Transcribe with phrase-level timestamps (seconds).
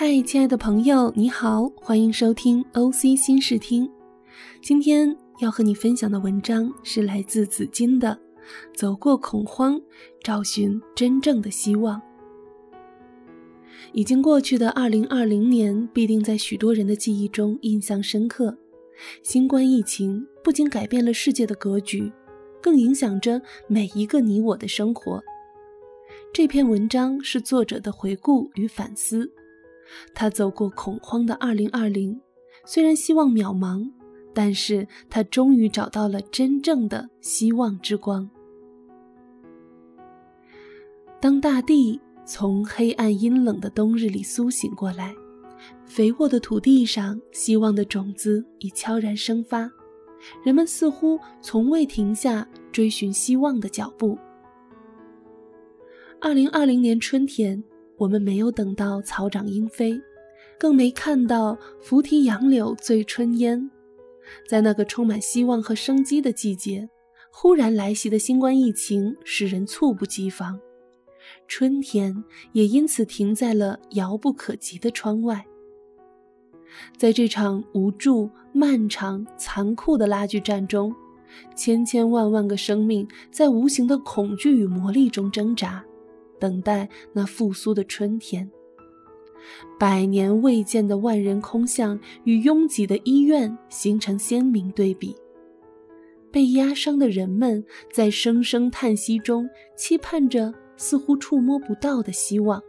[0.00, 3.90] 嗨，亲爱的朋友，你好，欢迎收听 OC 新视听。
[4.62, 8.16] 今天要和你分享的文章是来自紫金的
[8.78, 9.76] 《走过恐慌，
[10.22, 12.00] 找寻真正的希望》。
[13.92, 18.56] 已经过去的2020年，必定在许多人的记忆中印象深刻。
[19.24, 22.12] 新冠疫情不仅改变了世界的格局，
[22.62, 25.20] 更影响着每一个你我的生活。
[26.32, 29.28] 这篇文章是作者的回顾与反思。
[30.14, 32.18] 他走过恐慌的2020，
[32.64, 33.90] 虽然希望渺茫，
[34.34, 38.28] 但是他终于找到了真正的希望之光。
[41.20, 45.14] 当大地从黑暗阴冷的冬日里苏醒过来，
[45.84, 49.70] 肥沃的土地上，希望的种子已悄然生发，
[50.44, 54.16] 人们似乎从未停下追寻希望的脚步。
[56.20, 57.64] 2020年春天。
[57.98, 60.00] 我们没有等到草长莺飞，
[60.58, 63.70] 更没看到拂堤杨柳醉春烟。
[64.48, 66.88] 在那个充满希望和生机的季节，
[67.30, 70.60] 忽然来袭的新冠疫情使人猝不及防，
[71.46, 75.44] 春天也因此停在了遥不可及的窗外。
[76.96, 80.94] 在这场无助、漫长、残酷的拉锯战中，
[81.56, 85.82] 千千万万个生命在无形的恐惧与魔力中挣扎。
[86.38, 88.50] 等待那复苏的春天。
[89.78, 95.14] 百年未见的万人空巷与拥挤的医院形成鲜明对比。
[96.30, 102.62] 被压伤的人们在声声叹息中期盼着似乎触摸不到的希望。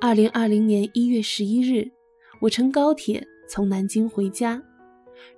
[0.00, 1.88] 二零二零年一月十一日，
[2.40, 4.60] 我乘高铁从南京回家，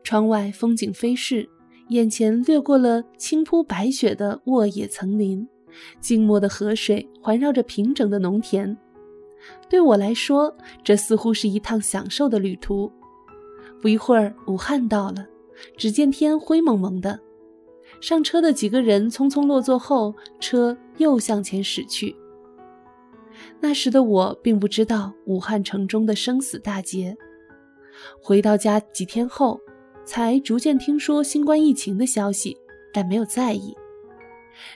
[0.02, 1.46] 窗外风景飞逝，
[1.90, 5.46] 眼前掠过了青铺白雪的沃野层林。
[6.00, 8.76] 静默的河水环绕着平整的农田，
[9.68, 12.90] 对我来说，这似乎是一趟享受的旅途。
[13.80, 15.26] 不一会儿，武汉到了，
[15.76, 17.20] 只见天灰蒙蒙的。
[18.00, 22.16] 上车的几个人匆匆落座后，车又向前驶去。
[23.60, 27.16] 那时的我并不知道武汉城中的生死大劫。
[28.20, 29.60] 回到家几天后，
[30.04, 32.56] 才逐渐听说新冠疫情的消息，
[32.92, 33.74] 但没有在意。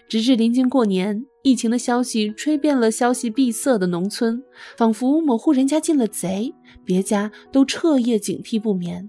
[0.08, 4.42] 直至临近过年，疫情的消息吹遍了消息闭塞的农村，
[4.76, 6.54] 仿佛某户人家进了贼，
[6.84, 9.08] 别家都彻夜警惕不眠。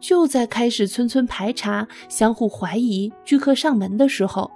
[0.00, 4.50] 就在开始村村排查、相互怀疑、聚客上门的时候，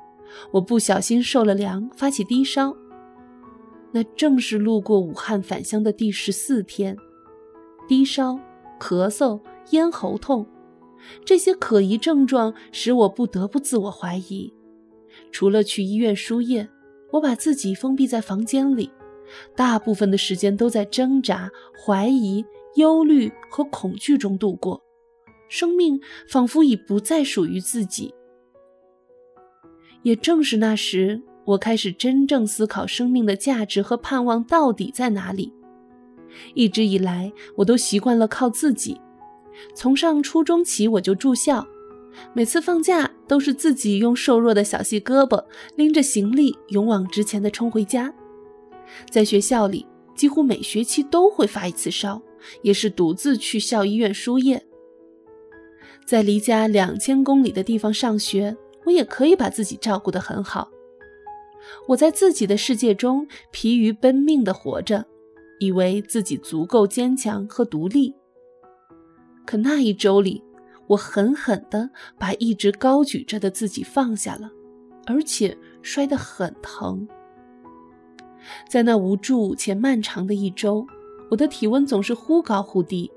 [0.50, 2.76] 我不小心受了凉，发起低烧。
[3.92, 6.96] 那正是路过武汉返乡的第十四天，
[7.88, 8.38] 低烧、
[8.78, 10.46] 咳嗽、咽喉痛。
[11.24, 14.52] 这些可疑症状使我不得不自我怀疑。
[15.32, 16.68] 除了去医院输液，
[17.12, 18.90] 我把自己封闭在房间里，
[19.54, 21.50] 大部分的时间都在挣扎、
[21.84, 22.44] 怀疑、
[22.76, 24.82] 忧虑和恐惧中度过。
[25.48, 28.12] 生命仿佛已不再属于自己。
[30.02, 35.52] 也正是那时，我开始真正思考生命的价值和盼望到底在哪里。
[36.54, 39.00] 一直以来，我都习惯了靠自己。
[39.74, 41.66] 从上初中起，我就住校，
[42.32, 45.44] 每次放假都是自己用瘦弱的小细胳膊
[45.76, 48.12] 拎着行李，勇往直前地冲回家。
[49.10, 52.20] 在学校里，几乎每学期都会发一次烧，
[52.62, 54.64] 也是独自去校医院输液。
[56.06, 60.70] 在离家两千公里的地方上学，我也可以把自己照顾得很好。
[61.88, 65.04] 我在自己的世界中疲于奔命地活着，
[65.58, 68.14] 以为自己足够坚强和独立。
[69.46, 70.42] 可那一周里，
[70.88, 74.50] 我狠狠地把一直高举着的自己放下了，
[75.06, 77.06] 而且摔得很疼。
[78.68, 80.86] 在那无助且漫长的一周，
[81.30, 83.10] 我的体温总是忽高忽低。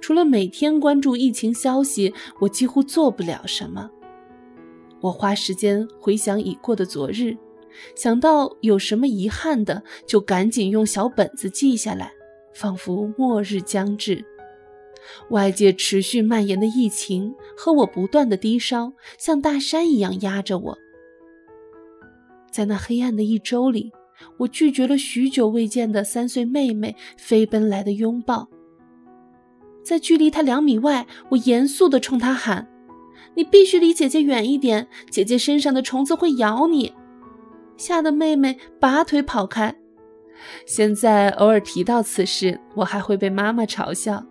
[0.00, 3.90] 除了每天关注疫情消息，我几乎做不了什么。
[5.00, 7.36] 我花时间回想已过的昨日，
[7.94, 12.10] 想到有什么遗憾的，就赶紧用小本子记下来，
[12.54, 14.24] 仿佛末日将至。
[15.30, 20.78] 外界持续蔓延的疫情和我不断的低烧，像大山一样压着我。
[22.50, 23.92] 在那黑暗的一周里，
[24.38, 28.48] 我拒绝了许久未见的三岁妹妹飞奔来的拥抱。
[29.84, 32.68] 在距离她两米外，我严肃地冲她喊
[33.34, 36.92] ：“你必须离姐姐远一点，姐姐身上的虫子会咬你。”
[37.76, 39.74] 吓得妹妹拔腿跑开。
[40.66, 44.24] 现在偶尔提到此事，我还会被妈妈嘲笑。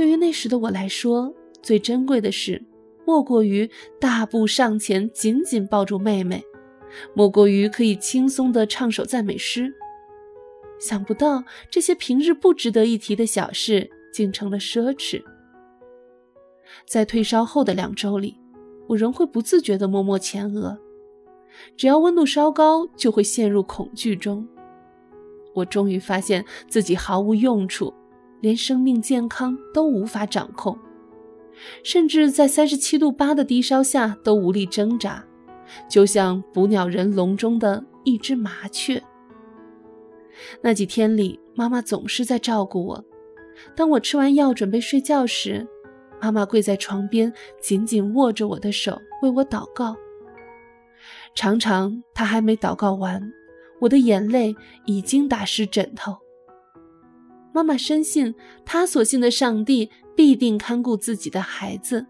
[0.00, 1.30] 对于那时的我来说，
[1.60, 2.64] 最珍贵的事，
[3.04, 3.70] 莫过于
[4.00, 6.42] 大步上前，紧紧抱住妹妹，
[7.12, 9.70] 莫过于可以轻松地唱首赞美诗。
[10.78, 15.22] 想不到这些平日不值得一提的小事，竟成了奢侈。
[16.86, 18.38] 在退烧后的两周里，
[18.86, 20.78] 我仍会不自觉地摸摸前额，
[21.76, 24.48] 只要温度稍高，就会陷入恐惧中。
[25.54, 27.92] 我终于发现自己毫无用处，
[28.40, 30.78] 连生命健康都无法掌控，
[31.82, 35.24] 甚至在三十七度八的低烧下都无力挣扎，
[35.88, 39.02] 就像捕鸟人笼中的一只麻雀。
[40.62, 43.04] 那几天里，妈妈总是在照顾我。
[43.76, 45.66] 当我吃完药准备睡觉时，
[46.20, 49.94] 妈妈跪在床边，紧紧握着我的手，为我祷告。
[51.34, 53.32] 常常，她还没祷告完。
[53.80, 54.54] 我的眼泪
[54.86, 56.16] 已经打湿枕头。
[57.52, 62.06] 妈妈深信，她所信的上帝必定看顾自己的孩子。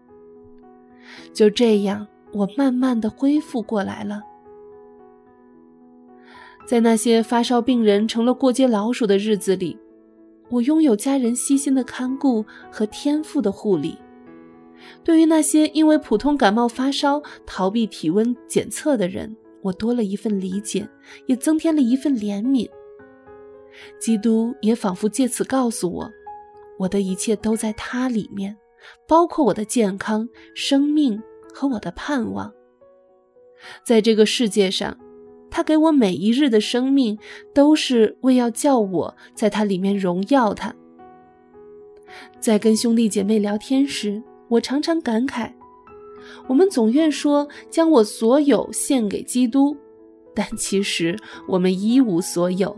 [1.33, 4.21] 就这样，我慢慢的恢复过来了。
[6.67, 9.77] 在那些发烧病人成了过街老鼠的日子里，
[10.49, 13.97] 我拥有家人悉心的看顾和天赋的护理。
[15.03, 20.87] 对于那些因为普通感冒发烧逃避体温检测的人，我多了一份理解，
[21.25, 22.69] 也增添了一份怜悯。
[23.99, 26.11] 基督也仿佛借此告诉我，
[26.77, 28.57] 我的一切都在他里面，
[29.07, 31.21] 包括我的健康、生命
[31.53, 32.51] 和我的盼望。
[33.83, 34.97] 在这个世界上，
[35.49, 37.17] 他给我每一日的生命，
[37.53, 40.73] 都是为要叫我在他里面荣耀他。
[42.39, 45.51] 在跟兄弟姐妹聊天时，我常常感慨。
[46.47, 49.75] 我们总愿说将我所有献给基督，
[50.35, 51.17] 但其实
[51.47, 52.75] 我们一无所有，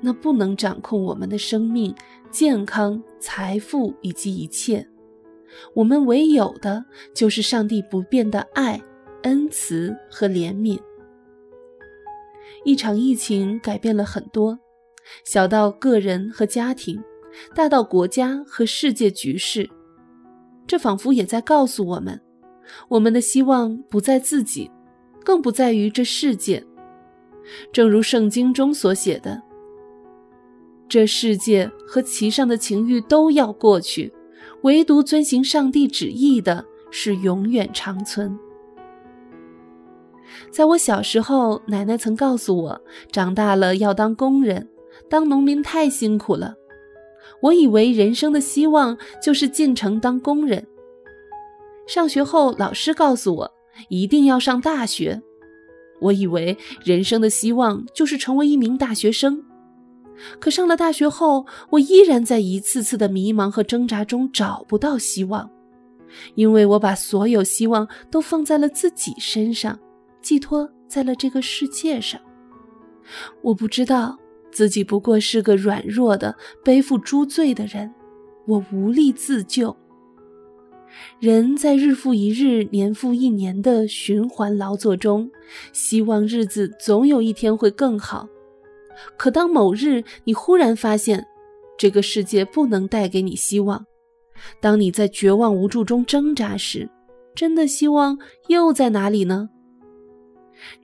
[0.00, 1.94] 那不能掌控我们的生命、
[2.30, 4.86] 健康、财富以及一切。
[5.72, 8.80] 我们唯有的就是上帝不变的爱、
[9.22, 10.78] 恩慈和怜悯。
[12.64, 14.58] 一场疫情改变了很多，
[15.24, 17.02] 小到个人和家庭，
[17.54, 19.68] 大到国家和世界局势，
[20.66, 22.20] 这仿佛也在告诉我们。
[22.88, 24.70] 我们的希望不在自己，
[25.22, 26.64] 更不在于这世界。
[27.70, 29.42] 正如圣经中所写的
[30.88, 34.12] ：“这世界和其上的情欲都要过去，
[34.62, 38.38] 唯独遵行上帝旨意的是永远长存。”
[40.50, 42.80] 在我小时候，奶奶曾告诉我，
[43.12, 44.68] 长大了要当工人，
[45.08, 46.54] 当农民太辛苦了。
[47.40, 50.66] 我以为人生的希望就是进城当工人。
[51.86, 53.52] 上学后，老师告诉我
[53.88, 55.22] 一定要上大学。
[56.00, 59.44] 我以为人生的希望就是成为一名大学生，
[60.38, 65.50] 可上了大学后，我依然在一次次的迷茫和挣扎中找不到希望，
[66.34, 69.78] 因为我把所有希望都放在了自己身上，
[70.22, 72.20] 寄托在了这个世界上。
[73.42, 74.16] 我不知道
[74.50, 76.34] 自己不过是个软弱的、
[76.64, 77.92] 背负诸罪的人，
[78.46, 79.76] 我无力自救。
[81.18, 85.28] 人在日复一日、年复一年的循环劳作中，
[85.72, 88.28] 希望日子总有一天会更好。
[89.16, 91.26] 可当某日你忽然发现，
[91.76, 93.84] 这个世界不能带给你希望，
[94.60, 96.88] 当你在绝望无助中挣扎时，
[97.34, 98.18] 真的希望
[98.48, 99.50] 又在哪里呢？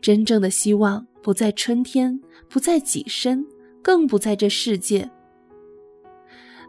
[0.01, 3.47] 真正的希望不在春天，不在己身，
[3.83, 5.11] 更不在这世界。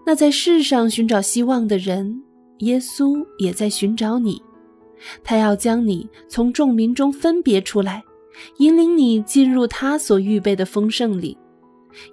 [0.06, 2.24] 那在世上寻找希望的人。
[2.62, 4.40] 耶稣也在寻找你，
[5.24, 8.04] 他要将你从众民中分别出来，
[8.58, 11.38] 引领你进入他所预备的丰盛里，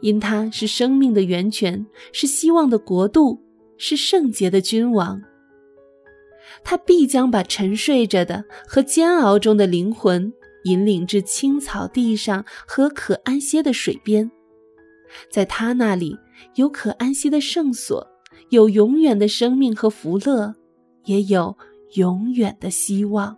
[0.00, 3.40] 因他是生命的源泉，是希望的国度，
[3.76, 5.22] 是圣洁的君王。
[6.64, 10.32] 他必将把沉睡着的和煎熬中的灵魂
[10.64, 14.30] 引领至青草地上和可安歇的水边，
[15.30, 16.16] 在他那里
[16.56, 18.06] 有可安息的圣所。
[18.50, 20.54] 有永远的生命和福乐，
[21.04, 21.54] 也有
[21.96, 23.36] 永远的希望。